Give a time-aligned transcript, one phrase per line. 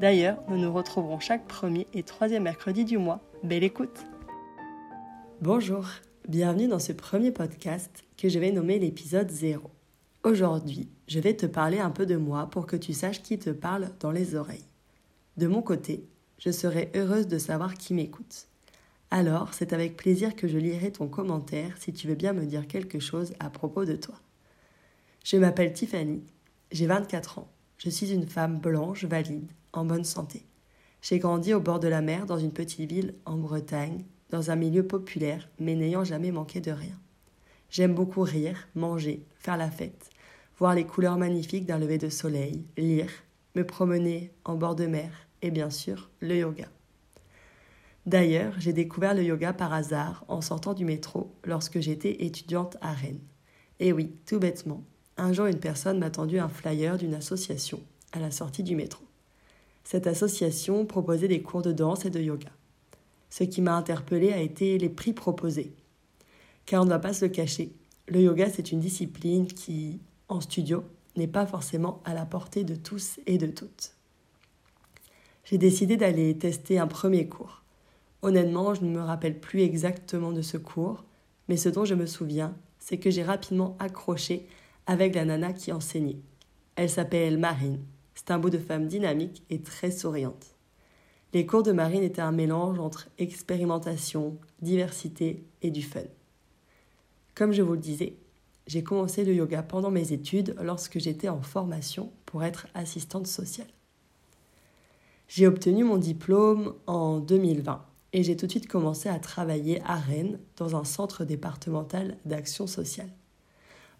[0.00, 3.20] D'ailleurs, nous nous retrouverons chaque premier et troisième mercredi du mois.
[3.42, 4.06] Belle écoute
[5.40, 5.86] Bonjour,
[6.28, 9.68] bienvenue dans ce premier podcast que je vais nommer l'épisode 0.
[10.22, 13.50] Aujourd'hui, je vais te parler un peu de moi pour que tu saches qui te
[13.50, 14.68] parle dans les oreilles.
[15.36, 16.04] De mon côté,
[16.38, 18.46] je serai heureuse de savoir qui m'écoute.
[19.10, 22.68] Alors, c'est avec plaisir que je lirai ton commentaire si tu veux bien me dire
[22.68, 24.14] quelque chose à propos de toi.
[25.24, 26.22] Je m'appelle Tiffany,
[26.70, 30.44] j'ai 24 ans, je suis une femme blanche, valide, en bonne santé.
[31.02, 34.56] J'ai grandi au bord de la mer dans une petite ville en Bretagne, dans un
[34.56, 36.98] milieu populaire, mais n'ayant jamais manqué de rien.
[37.70, 40.10] J'aime beaucoup rire, manger, faire la fête,
[40.58, 43.10] voir les couleurs magnifiques d'un lever de soleil, lire,
[43.54, 45.10] me promener en bord de mer
[45.42, 46.66] et bien sûr le yoga.
[48.06, 52.92] D'ailleurs, j'ai découvert le yoga par hasard en sortant du métro lorsque j'étais étudiante à
[52.92, 53.20] Rennes.
[53.80, 54.82] Et oui, tout bêtement,
[55.18, 57.80] un jour une personne m'a tendu un flyer d'une association
[58.12, 59.07] à la sortie du métro.
[59.90, 62.50] Cette association proposait des cours de danse et de yoga.
[63.30, 65.72] Ce qui m'a interpellée a été les prix proposés.
[66.66, 67.72] Car on ne va pas se le cacher,
[68.06, 70.84] le yoga c'est une discipline qui, en studio,
[71.16, 73.94] n'est pas forcément à la portée de tous et de toutes.
[75.44, 77.62] J'ai décidé d'aller tester un premier cours.
[78.20, 81.02] Honnêtement, je ne me rappelle plus exactement de ce cours,
[81.48, 84.48] mais ce dont je me souviens, c'est que j'ai rapidement accroché
[84.86, 86.20] avec la nana qui enseignait.
[86.76, 87.80] Elle s'appelle Marine
[88.18, 90.56] c'est un bout de femme dynamique et très souriante.
[91.32, 96.00] Les cours de Marine étaient un mélange entre expérimentation, diversité et du fun.
[97.36, 98.16] Comme je vous le disais,
[98.66, 103.68] j'ai commencé le yoga pendant mes études lorsque j'étais en formation pour être assistante sociale.
[105.28, 107.84] J'ai obtenu mon diplôme en 2020
[108.14, 112.66] et j'ai tout de suite commencé à travailler à Rennes dans un centre départemental d'action
[112.66, 113.10] sociale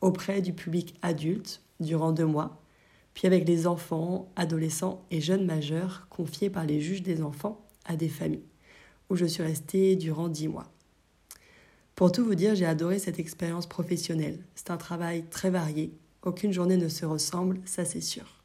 [0.00, 2.63] auprès du public adulte durant deux mois
[3.14, 7.96] puis avec les enfants, adolescents et jeunes majeurs confiés par les juges des enfants à
[7.96, 8.44] des familles,
[9.08, 10.70] où je suis restée durant dix mois.
[11.94, 14.40] Pour tout vous dire, j'ai adoré cette expérience professionnelle.
[14.56, 15.92] C'est un travail très varié,
[16.22, 18.42] aucune journée ne se ressemble, ça c'est sûr.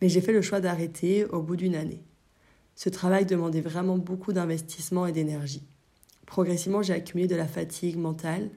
[0.00, 2.02] Mais j'ai fait le choix d'arrêter au bout d'une année.
[2.74, 5.62] Ce travail demandait vraiment beaucoup d'investissement et d'énergie.
[6.26, 8.50] Progressivement, j'ai accumulé de la fatigue mentale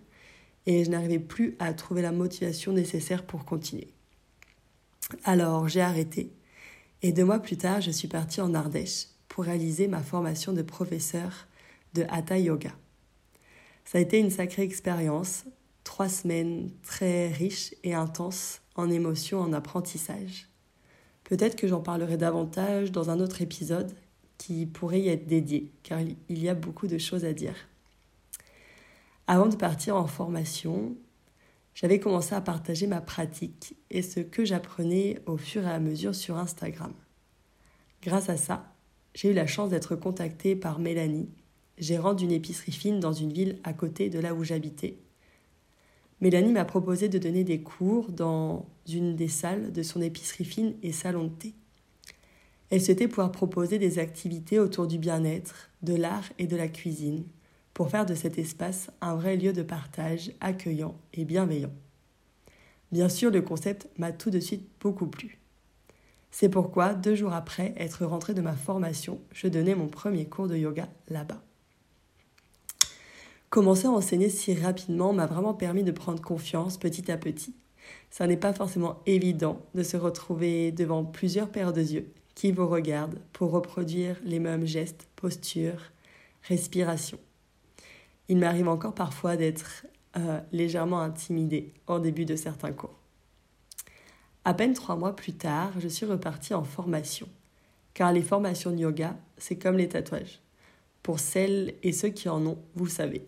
[0.66, 3.90] et je n'arrivais plus à trouver la motivation nécessaire pour continuer.
[5.24, 6.32] Alors j'ai arrêté
[7.02, 10.62] et deux mois plus tard, je suis partie en Ardèche pour réaliser ma formation de
[10.62, 11.48] professeur
[11.94, 12.72] de Hatha Yoga.
[13.86, 15.46] Ça a été une sacrée expérience,
[15.84, 20.50] trois semaines très riches et intenses en émotions, en apprentissage.
[21.24, 23.96] Peut-être que j'en parlerai davantage dans un autre épisode
[24.38, 27.56] qui pourrait y être dédié, car il y a beaucoup de choses à dire.
[29.28, 30.96] Avant de partir en formation,
[31.78, 36.16] j'avais commencé à partager ma pratique et ce que j'apprenais au fur et à mesure
[36.16, 36.92] sur Instagram.
[38.02, 38.74] Grâce à ça,
[39.14, 41.30] j'ai eu la chance d'être contactée par Mélanie,
[41.78, 44.98] gérante d'une épicerie fine dans une ville à côté de là où j'habitais.
[46.20, 50.74] Mélanie m'a proposé de donner des cours dans une des salles de son épicerie fine
[50.82, 51.54] et salon de thé.
[52.72, 57.24] Elle souhaitait pouvoir proposer des activités autour du bien-être, de l'art et de la cuisine,
[57.78, 61.72] pour faire de cet espace un vrai lieu de partage accueillant et bienveillant.
[62.92, 65.38] Bien sûr, le concept m'a tout de suite beaucoup plu.
[66.32, 70.48] C'est pourquoi, deux jours après être rentrée de ma formation, je donnais mon premier cours
[70.48, 71.40] de yoga là-bas.
[73.52, 77.54] Commencer à enseigner si rapidement m'a vraiment permis de prendre confiance petit à petit.
[78.10, 82.68] Ça n'est pas forcément évident de se retrouver devant plusieurs paires de yeux qui vous
[82.68, 85.92] regardent pour reproduire les mêmes gestes, postures,
[86.42, 87.20] respiration.
[88.30, 89.86] Il m'arrive encore parfois d'être
[90.18, 92.98] euh, légèrement intimidée au début de certains cours.
[94.44, 97.28] À peine trois mois plus tard, je suis repartie en formation,
[97.94, 100.42] car les formations de yoga, c'est comme les tatouages.
[101.04, 103.26] Pour celles et ceux qui en ont, vous savez.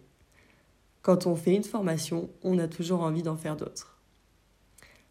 [1.02, 3.98] Quand on fait une formation, on a toujours envie d'en faire d'autres.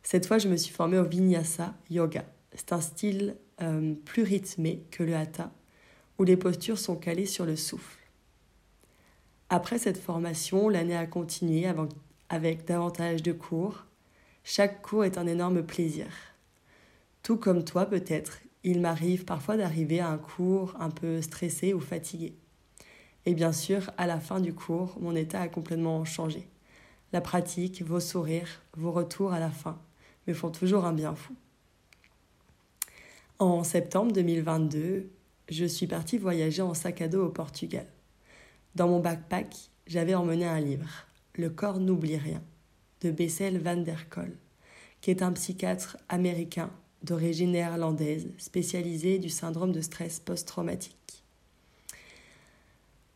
[0.02, 2.24] Cette fois, je me suis formée au Vinyasa Yoga.
[2.54, 5.50] C'est un style euh, plus rythmé que le Hatha,
[6.18, 7.98] où les postures sont calées sur le souffle.
[9.50, 11.66] Après cette formation, l'année a continué
[12.28, 13.86] avec davantage de cours.
[14.44, 16.06] Chaque cours est un énorme plaisir.
[17.22, 21.80] Tout comme toi peut-être, il m'arrive parfois d'arriver à un cours un peu stressé ou
[21.80, 22.34] fatigué.
[23.24, 26.46] Et bien sûr, à la fin du cours, mon état a complètement changé.
[27.14, 29.80] La pratique, vos sourires, vos retours à la fin
[30.26, 31.34] me font toujours un bien fou.
[33.38, 35.08] En septembre 2022,
[35.48, 37.86] je suis partie voyager en sac à dos au Portugal.
[38.74, 39.54] Dans mon backpack,
[39.86, 40.88] j'avais emmené un livre,
[41.34, 42.42] Le corps n'oublie rien,
[43.00, 44.36] de Bessel van der Kolk,
[45.00, 46.70] qui est un psychiatre américain
[47.02, 51.24] d'origine néerlandaise spécialisé du syndrome de stress post-traumatique.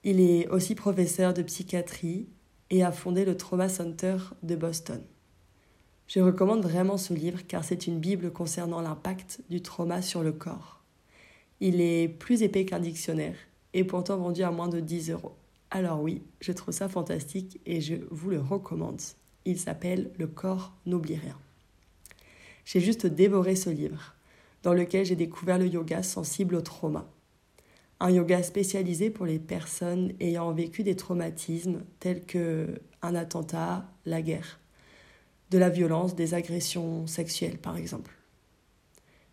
[0.05, 2.27] Il est aussi professeur de psychiatrie
[2.71, 5.03] et a fondé le Trauma Center de Boston.
[6.09, 10.33] Je recommande vraiment ce livre car c'est une Bible concernant l'impact du trauma sur le
[10.33, 10.83] corps.
[11.61, 13.37] Il est plus épais qu'un dictionnaire
[13.75, 15.37] et pourtant vendu à moins de 10 euros.
[15.75, 19.01] Alors oui, je trouve ça fantastique et je vous le recommande.
[19.47, 21.39] Il s'appelle Le corps n'oublie rien.
[22.67, 24.15] J'ai juste dévoré ce livre,
[24.63, 27.11] dans lequel j'ai découvert le yoga sensible au trauma.
[28.01, 34.21] Un yoga spécialisé pour les personnes ayant vécu des traumatismes tels que un attentat, la
[34.21, 34.61] guerre,
[35.51, 38.13] de la violence, des agressions sexuelles par exemple.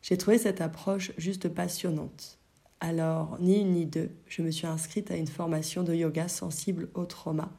[0.02, 2.39] J'ai trouvé cette approche juste passionnante.
[2.82, 6.90] Alors, ni une ni deux, je me suis inscrite à une formation de yoga sensible
[6.94, 7.52] au trauma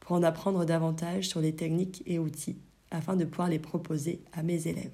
[0.00, 2.58] pour en apprendre davantage sur les techniques et outils
[2.90, 4.90] afin de pouvoir les proposer à mes élèves.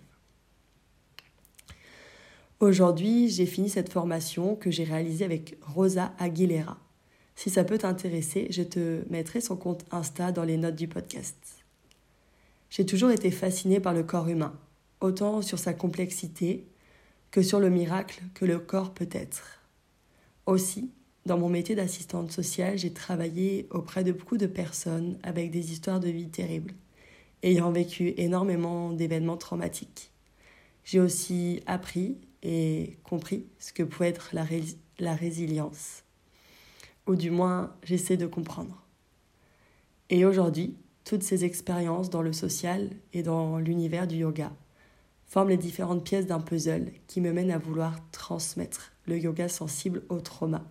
[2.60, 6.78] Aujourd'hui, j'ai fini cette formation que j'ai réalisée avec Rosa Aguilera.
[7.34, 11.38] Si ça peut t'intéresser, je te mettrai son compte Insta dans les notes du podcast.
[12.68, 14.52] J'ai toujours été fascinée par le corps humain,
[15.00, 16.66] autant sur sa complexité
[17.30, 19.59] que sur le miracle que le corps peut être.
[20.46, 20.90] Aussi,
[21.26, 26.00] dans mon métier d'assistante sociale, j'ai travaillé auprès de beaucoup de personnes avec des histoires
[26.00, 26.74] de vie terribles,
[27.42, 30.12] ayant vécu énormément d'événements traumatiques.
[30.84, 34.46] J'ai aussi appris et compris ce que pouvait être la,
[34.98, 36.04] la résilience.
[37.06, 38.82] Ou du moins, j'essaie de comprendre.
[40.08, 44.52] Et aujourd'hui, toutes ces expériences dans le social et dans l'univers du yoga
[45.26, 50.02] forment les différentes pièces d'un puzzle qui me mènent à vouloir transmettre le yoga sensible
[50.08, 50.64] au trauma,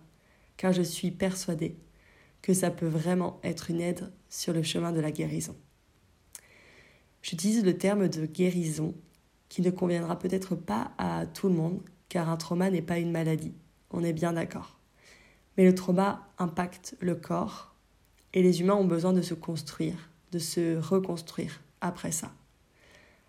[0.56, 1.76] car je suis persuadée
[2.42, 5.54] que ça peut vraiment être une aide sur le chemin de la guérison.
[7.22, 8.94] J'utilise le terme de guérison
[9.48, 13.12] qui ne conviendra peut-être pas à tout le monde, car un trauma n'est pas une
[13.12, 13.54] maladie,
[13.90, 14.78] on est bien d'accord.
[15.56, 17.74] Mais le trauma impacte le corps,
[18.32, 22.32] et les humains ont besoin de se construire, de se reconstruire après ça.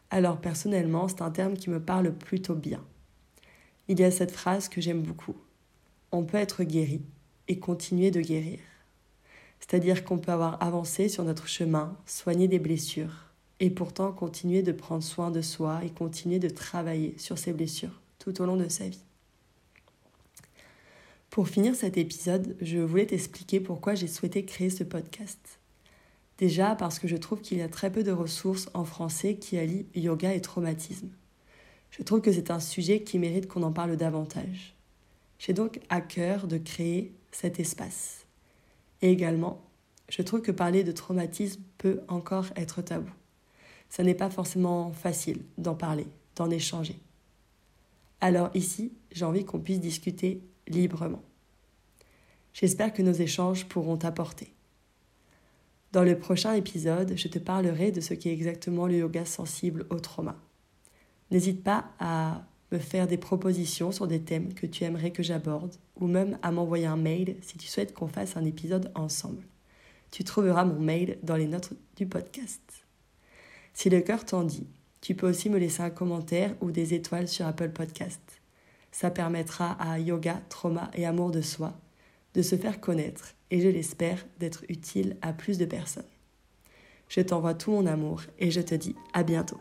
[0.10, 2.84] Alors personnellement, c'est un terme qui me parle plutôt bien.
[3.92, 5.36] Il y a cette phrase que j'aime beaucoup.
[6.14, 7.02] On peut être guéri
[7.50, 8.60] et continuer de guérir.
[9.60, 13.26] C'est-à-dire qu'on peut avoir avancé sur notre chemin, soigné des blessures,
[13.60, 18.00] et pourtant continuer de prendre soin de soi et continuer de travailler sur ses blessures
[18.18, 19.04] tout au long de sa vie.
[21.30, 25.60] Pour finir cet épisode, je voulais t'expliquer pourquoi j'ai souhaité créer ce podcast.
[26.38, 29.58] Déjà parce que je trouve qu'il y a très peu de ressources en français qui
[29.58, 31.10] allient yoga et traumatisme.
[31.92, 34.76] Je trouve que c'est un sujet qui mérite qu'on en parle davantage.
[35.40, 38.26] J'ai donc à cœur de créer cet espace.
[39.02, 39.62] Et également,
[40.10, 43.12] je trouve que parler de traumatisme peut encore être tabou
[43.92, 46.08] ça n'est pas forcément facile d'en parler,
[46.38, 46.98] d'en échanger.
[48.22, 51.22] Alors ici, j'ai envie qu'on puisse discuter librement.
[52.54, 54.54] J'espère que nos échanges pourront t'apporter.
[55.92, 60.00] Dans le prochain épisode, je te parlerai de ce qu'est exactement le yoga sensible au
[60.00, 60.38] trauma.
[61.32, 65.76] N'hésite pas à me faire des propositions sur des thèmes que tu aimerais que j'aborde
[66.00, 69.44] ou même à m'envoyer un mail si tu souhaites qu'on fasse un épisode ensemble.
[70.12, 72.86] Tu trouveras mon mail dans les notes du podcast.
[73.74, 74.68] Si le cœur t'en dit,
[75.00, 78.22] tu peux aussi me laisser un commentaire ou des étoiles sur Apple Podcast.
[78.92, 81.80] Ça permettra à Yoga, Trauma et Amour de soi
[82.34, 86.04] de se faire connaître et je l'espère d'être utile à plus de personnes.
[87.10, 89.60] Je t'envoie tout mon amour et je te dis à bientôt.